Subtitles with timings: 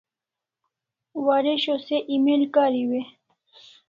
[1.25, 3.01] Waresho se email kariu e?